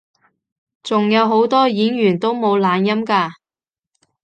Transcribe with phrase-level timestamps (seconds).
[0.81, 3.33] 仲有好多演員都冇懶音㗎